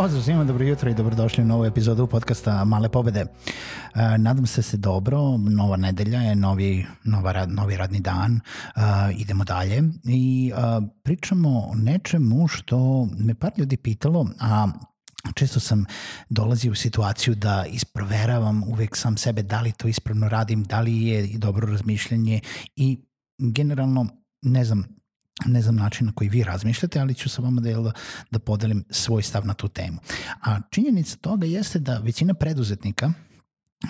[0.00, 3.20] Pozdrav svima, dobro jutro i dobrodošli u novu epizodu podcasta Male pobede.
[3.20, 3.26] E,
[4.18, 8.40] nadam se se dobro, nova nedelja je, novi, nova rad, novi radni dan, e,
[9.16, 14.68] idemo dalje i e, pričamo o nečemu što me par ljudi pitalo, a
[15.34, 15.84] često sam
[16.28, 21.06] dolazio u situaciju da isproveravam uvek sam sebe da li to ispravno radim, da li
[21.06, 22.40] je dobro razmišljanje
[22.76, 22.98] i
[23.38, 24.06] generalno
[24.42, 24.99] ne znam,
[25.46, 27.92] ne znam način na koji vi razmišljate, ali ću sa vama da,
[28.30, 29.98] da podelim svoj stav na tu temu.
[30.42, 33.12] A činjenica toga jeste da većina preduzetnika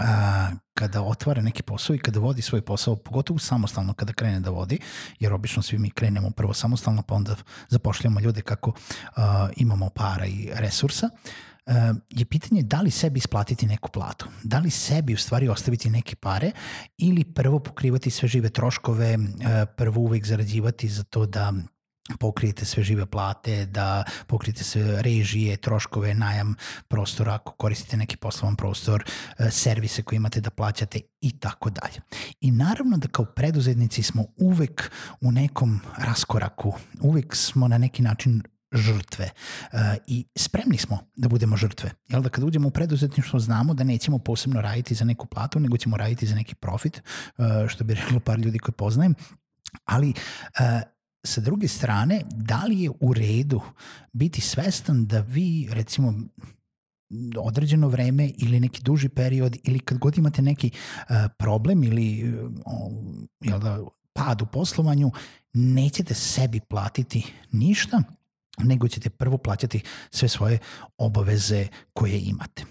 [0.00, 4.50] a, kada otvara neki posao i kada vodi svoj posao, pogotovo samostalno kada krene da
[4.50, 4.78] vodi,
[5.20, 7.36] jer obično svi mi krenemo prvo samostalno, pa onda
[7.68, 8.72] zapošljamo ljude kako
[9.16, 11.10] a, imamo para i resursa,
[12.10, 16.16] je pitanje da li sebi isplatiti neku platu, da li sebi u stvari ostaviti neke
[16.16, 16.50] pare
[16.98, 19.18] ili prvo pokrivati sve žive troškove,
[19.76, 21.52] prvo uvek zarađivati za to da
[22.20, 26.54] pokrijete sve žive plate, da pokrijete sve režije, troškove, najam
[26.88, 29.04] prostora ako koristite neki poslovan prostor,
[29.50, 32.00] servise koje imate da plaćate i tako dalje.
[32.40, 38.42] I naravno da kao preduzetnici smo uvek u nekom raskoraku, uvek smo na neki način
[38.72, 39.30] žrtve
[39.72, 41.90] uh, i spremni smo da budemo žrtve.
[42.08, 45.76] Jel da kad uđemo u preduzetništvo znamo da nećemo posebno raditi za neku platu, nego
[45.76, 47.02] ćemo raditi za neki profit,
[47.38, 49.14] uh, što bi reklo par ljudi koje poznajem,
[49.84, 50.80] ali uh,
[51.26, 53.60] sa druge strane, da li je u redu
[54.12, 56.14] biti svestan da vi, recimo,
[57.38, 62.18] određeno vreme ili neki duži period ili kad god imate neki uh, problem ili
[63.40, 63.78] jel da,
[64.12, 65.10] pad u poslovanju,
[65.52, 68.02] nećete sebi platiti ništa,
[68.64, 69.80] nego ćete prvo plaćati
[70.10, 70.58] sve svoje
[70.98, 72.64] obaveze koje imate.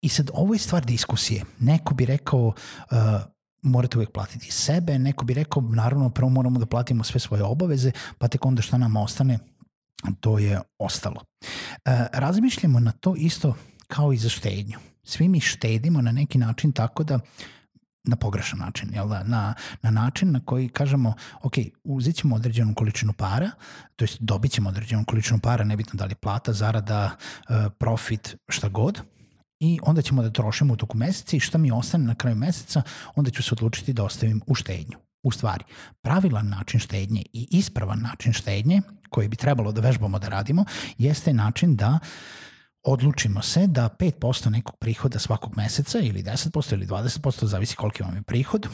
[0.00, 1.44] I sad ovo je stvar diskusije.
[1.60, 2.54] Neko bi rekao uh,
[3.62, 7.92] morate uvek platiti sebe, neko bi rekao naravno prvo moramo da platimo sve svoje obaveze,
[8.18, 9.38] pa tek onda šta nam ostane,
[10.20, 11.16] to je ostalo.
[11.20, 13.54] Uh, razmišljamo na to isto
[13.86, 14.78] kao i za štednju.
[15.04, 17.18] Svi mi štedimo na neki način tako da
[18.04, 19.22] na pogrešan način, jel da?
[19.22, 21.52] Na, na način na koji kažemo, ok,
[21.84, 23.50] uzit ćemo određenu količinu para,
[23.96, 27.10] to jest dobit ćemo određenu količinu para, nebitno da li plata, zarada,
[27.48, 29.00] e, profit, šta god,
[29.60, 32.82] i onda ćemo da trošimo u toku meseca i šta mi ostane na kraju meseca,
[33.14, 34.98] onda ću se odlučiti da ostavim u štednju.
[35.22, 35.64] U stvari,
[36.02, 40.64] pravilan način štednje i ispravan način štednje, koji bi trebalo da vežbamo da radimo,
[40.98, 42.08] jeste način da uh,
[42.84, 48.16] odlučimo se da 5% nekog prihoda svakog meseca ili 10% ili 20%, zavisi koliki vam
[48.16, 48.68] je prihod,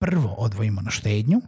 [0.00, 1.40] prvo odvojimo na štednju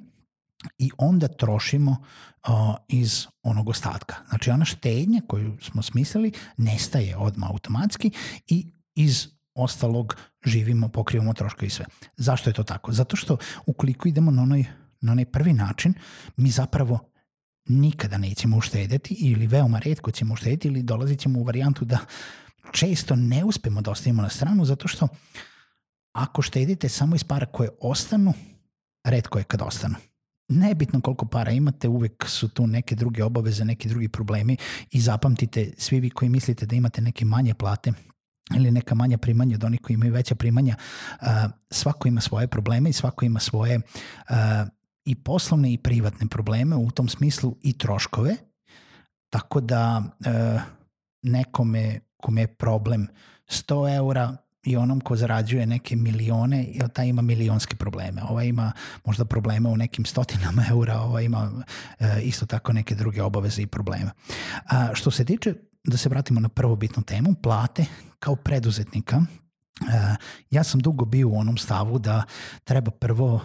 [0.78, 2.52] i onda trošimo uh,
[2.88, 4.16] iz onog ostatka.
[4.28, 8.10] Znači ona štednja koju smo smislili nestaje odmah automatski
[8.46, 11.84] i iz ostalog živimo, pokrivamo troškove i sve.
[12.16, 12.92] Zašto je to tako?
[12.92, 13.36] Zato što
[13.66, 14.64] ukoliko idemo na onaj,
[15.00, 15.94] na onaj prvi način,
[16.36, 16.98] mi zapravo
[17.68, 21.98] nikada nećemo uštedeti ili veoma redko ćemo uštedeti ili dolazit ćemo u varijantu da
[22.72, 25.08] često ne uspemo da ostavimo na stranu zato što
[26.12, 28.32] ako štedite samo iz para koje ostanu,
[29.04, 29.94] redko je kad ostanu.
[30.48, 34.56] Nebitno koliko para imate, uvek su tu neke druge obaveze, neki drugi problemi
[34.90, 37.92] i zapamtite, svi vi koji mislite da imate neke manje plate,
[38.56, 40.76] ili neka manja primanja od onih koji imaju veća primanja,
[41.70, 43.80] svako ima svoje probleme i svako ima svoje
[45.06, 48.36] i poslovne i privatne probleme, u tom smislu i troškove,
[49.30, 50.58] tako da e,
[51.22, 53.08] nekome kome je problem
[53.48, 58.22] 100 eura i onom ko zarađuje neke milione, taj ima milionske probleme.
[58.22, 58.72] Ova ima
[59.04, 61.50] možda probleme u nekim stotinama eura, ova ima
[61.98, 64.10] e, isto tako neke druge obaveze i probleme.
[64.66, 65.54] A, što se tiče,
[65.84, 67.86] da se vratimo na prvu bitnu temu, plate
[68.18, 70.16] kao preduzetnika, e,
[70.50, 72.22] ja sam dugo bio u onom stavu da
[72.64, 73.40] treba prvo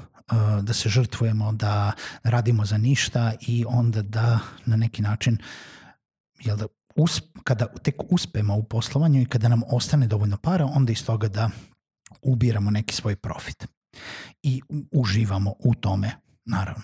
[0.61, 1.91] da se žrtvujemo, da
[2.23, 5.37] radimo za ništa i onda da na neki način
[6.39, 10.91] jel da, usp, kada tek uspemo u poslovanju i kada nam ostane dovoljno para, onda
[10.91, 11.49] iz toga da
[12.21, 13.67] ubiramo neki svoj profit.
[14.43, 14.61] I
[14.91, 16.11] uživamo u tome,
[16.45, 16.83] naravno.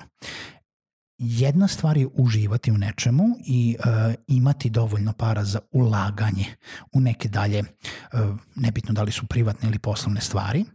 [1.18, 6.46] Jedna stvar je uživati u nečemu i uh, imati dovoljno para za ulaganje
[6.94, 8.20] u neke dalje, uh,
[8.56, 10.66] nebitno da li su privatne ili poslovne stvari,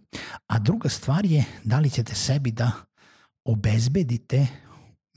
[0.46, 2.72] a druga stvar je da li ćete sebi da
[3.44, 4.46] obezbedite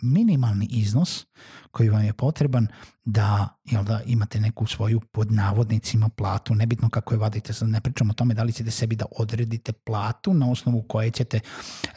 [0.02, 1.26] minimalni iznos
[1.72, 2.68] koji vam je potreban
[3.06, 7.82] da, jel da imate neku svoju pod navodnicima platu, nebitno kako je vadite, sad ne
[7.82, 11.40] pričamo o tome da li ćete sebi da odredite platu na osnovu koje ćete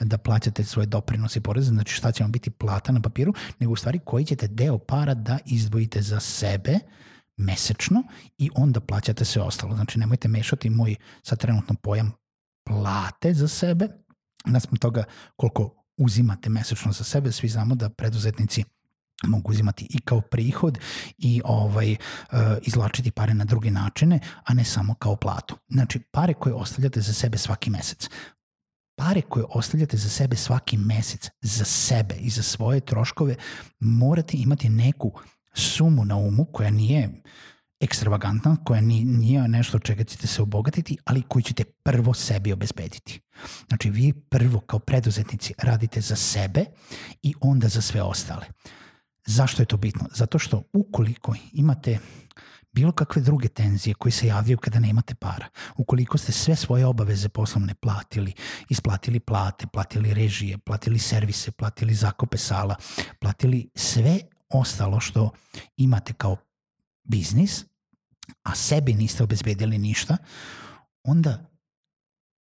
[0.00, 3.72] da plaćate svoje doprinose i poreze, znači šta će vam biti plata na papiru, nego
[3.72, 6.78] u stvari koji ćete deo para da izdvojite za sebe
[7.36, 8.02] mesečno
[8.38, 9.74] i onda plaćate sve ostalo.
[9.74, 12.12] Znači nemojte mešati moj sad trenutno pojam
[12.64, 13.88] plate za sebe,
[14.44, 15.04] naspram toga
[15.36, 18.64] koliko uzimate mesečno za sebe, svi znamo da preduzetnici
[19.26, 20.78] mogu uzimati i kao prihod
[21.18, 25.56] i ovaj uh, izlačiti pare na druge načine, a ne samo kao platu.
[25.68, 28.08] Znači, pare koje ostavljate za sebe svaki mesec.
[28.96, 33.34] Pare koje ostavljate za sebe svaki mesec, za sebe i za svoje troškove,
[33.80, 35.12] morate imati neku
[35.54, 37.22] sumu na umu koja nije
[37.80, 43.20] ekstravagantna, koja nije nešto čega ćete se obogatiti, ali koju ćete prvo sebi obezbediti.
[43.68, 46.64] Znači, vi prvo kao preduzetnici radite za sebe
[47.22, 48.46] i onda za sve ostale.
[49.26, 50.08] Zašto je to bitno?
[50.14, 51.98] Zato što ukoliko imate
[52.72, 55.46] bilo kakve druge tenzije koje se javljaju kada nemate para,
[55.76, 58.32] ukoliko ste sve svoje obaveze poslovne platili,
[58.68, 62.76] isplatili plate, platili režije, platili servise, platili zakope sala,
[63.18, 65.30] platili sve ostalo što
[65.76, 66.36] imate kao
[67.08, 67.64] biznis,
[68.42, 70.16] a sebi niste obezbedili ništa,
[71.04, 71.50] onda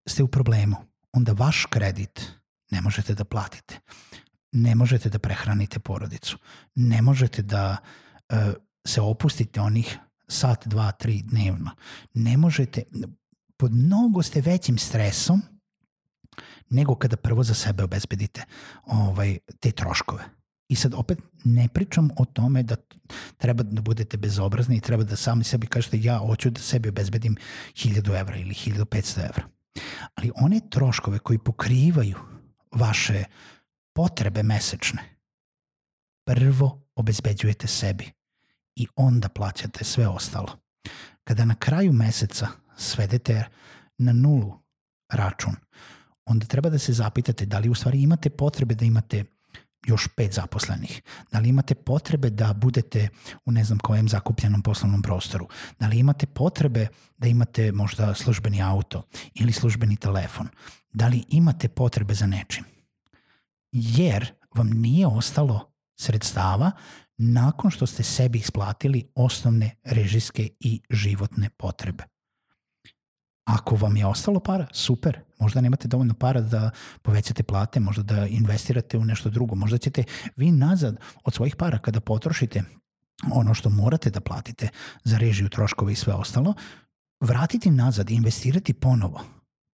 [0.08, 0.76] ste u problemu.
[1.12, 2.32] Onda vaš kredit
[2.72, 3.80] ne možete da platite.
[4.52, 6.38] Ne možete da prehranite porodicu.
[6.76, 7.78] Ne možete da
[8.30, 8.38] uh,
[8.88, 9.98] se opustite onih
[10.28, 11.72] sat, dva, tri dnevno.
[12.14, 12.84] Ne možete,
[13.58, 15.42] pod mnogo ste većim stresom
[16.70, 18.46] nego kada prvo za sebe obezbedite
[18.86, 20.37] ovaj, te troškove.
[20.70, 22.76] I sad opet ne pričam o tome da
[23.38, 27.36] treba da budete bezobrazni i treba da sami sebi kažete ja hoću da sebi obezbedim
[27.74, 29.44] 1000 evra ili 1500 evra.
[30.16, 32.18] Ali one troškove koji pokrivaju
[32.72, 33.24] vaše
[33.96, 35.04] potrebe mesečne,
[36.26, 38.12] prvo obezbeđujete sebi
[38.76, 40.60] i onda plaćate sve ostalo.
[41.24, 42.48] Kada na kraju meseca
[42.78, 43.44] svedete
[43.98, 44.60] na nulu
[45.10, 45.56] račun,
[46.26, 49.24] onda treba da se zapitate da li u stvari imate potrebe da imate
[49.88, 51.02] još pet zaposlenih?
[51.32, 53.10] Da li imate potrebe da budete
[53.46, 55.48] u ne znam kojem zakupljenom poslovnom prostoru?
[55.80, 56.88] Da li imate potrebe
[57.18, 59.04] da imate možda službeni auto
[59.34, 60.48] ili službeni telefon?
[60.94, 62.64] Da li imate potrebe za nečim?
[63.72, 66.72] Jer vam nije ostalo sredstava
[67.18, 72.04] nakon što ste sebi isplatili osnovne režijske i životne potrebe.
[73.46, 75.27] Ako vam je ostalo para, super.
[75.40, 76.70] Možda nemate dovoljno para da
[77.02, 79.56] povećate plate, možda da investirate u nešto drugo.
[79.56, 80.04] Možda ćete
[80.36, 82.64] vi nazad od svojih para kada potrošite
[83.32, 84.70] ono što morate da platite
[85.04, 86.54] za režiju, troškove i sve ostalo,
[87.22, 89.22] vratiti nazad i investirati ponovo.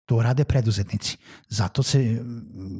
[0.06, 1.18] To rade preduzetnici.
[1.50, 2.24] Zato se,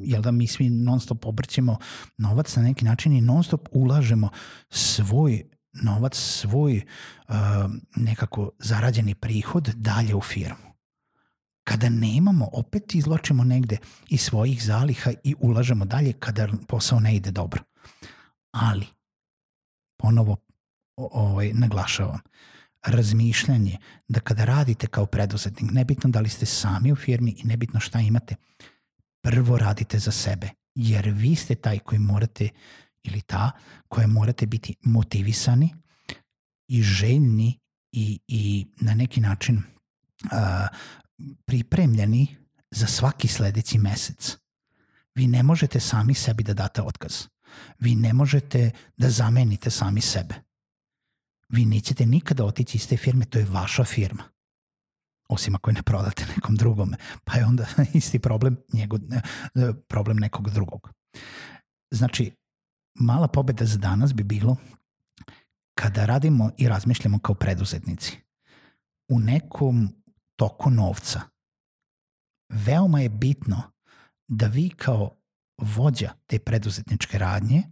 [0.02, 1.78] jel da mi svi non stop obrćemo
[2.18, 4.28] novac na neki način i non stop ulažemo
[4.70, 5.44] svoj
[5.82, 6.82] novac, svoj
[7.28, 7.34] uh,
[7.96, 10.73] nekako zarađeni prihod dalje u firmu.
[11.64, 13.76] Kada nemamo, opet izločimo negde
[14.08, 17.62] iz svojih zaliha i ulažemo dalje kada posao ne ide dobro.
[18.50, 18.86] Ali,
[19.96, 20.36] ponovo
[20.96, 22.20] ovaj, naglašavam,
[22.86, 27.80] razmišljanje da kada radite kao preduzetnik, nebitno da li ste sami u firmi i nebitno
[27.80, 28.36] šta imate,
[29.22, 32.48] prvo radite za sebe, jer vi ste taj koji morate
[33.02, 33.50] ili ta
[33.88, 35.74] koja morate biti motivisani
[36.68, 37.60] i željni
[37.92, 40.30] i, i na neki način uh,
[41.44, 42.36] pripremljeni
[42.70, 44.36] za svaki sledeći mesec.
[45.14, 47.26] Vi ne možete sami sebi da date otkaz.
[47.78, 50.34] Vi ne možete da zamenite sami sebe.
[51.48, 54.24] Vi nećete nikada otići iz te firme, to je vaša firma.
[55.28, 59.00] Osim ako je ne prodate nekom drugome, pa je onda isti problem, njegov,
[59.88, 60.90] problem nekog drugog.
[61.90, 62.32] Znači,
[62.94, 64.56] mala pobeda za danas bi bilo
[65.74, 68.16] kada radimo i razmišljamo kao preduzetnici
[69.08, 70.03] u nekom
[70.36, 71.20] toku novca.
[72.48, 73.62] Veoma je bitno
[74.28, 75.16] da vi kao
[75.58, 77.62] vođa te preduzetničke radnje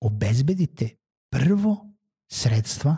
[0.00, 0.88] obezbedite
[1.30, 1.90] prvo
[2.28, 2.96] sredstva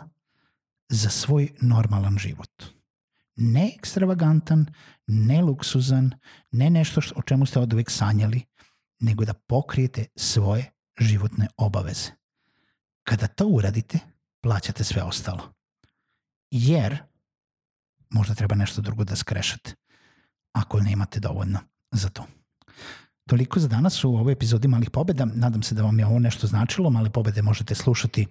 [0.89, 2.63] za svoj normalan život.
[3.35, 4.65] Ne ekstravagantan,
[5.07, 6.11] ne luksuzan,
[6.51, 8.41] ne nešto o čemu ste od uvek sanjali,
[8.99, 12.11] nego da pokrijete svoje životne obaveze.
[13.03, 13.99] Kada to uradite,
[14.41, 15.53] plaćate sve ostalo.
[16.51, 17.03] Jer
[18.09, 19.73] možda treba nešto drugo da skrešate,
[20.53, 21.59] ako nemate dovoljno
[21.91, 22.25] za to.
[23.27, 25.25] Toliko za danas u ovoj epizodi Malih pobeda.
[25.25, 26.89] Nadam se da vam je ovo nešto značilo.
[26.89, 28.27] Male pobede možete slušati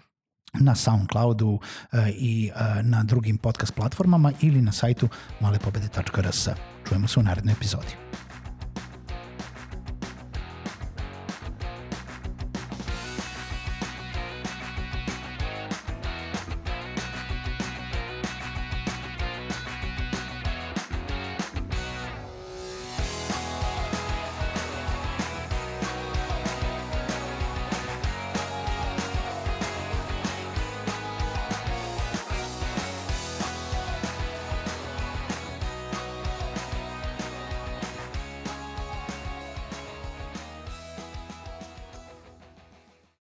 [0.60, 1.60] na Soundcloudu uh,
[2.08, 5.08] i uh, na drugim podcast platformama ili na sajtu
[5.40, 6.48] malepobede.rs.
[6.88, 7.96] Čujemo se u narednoj epizodi.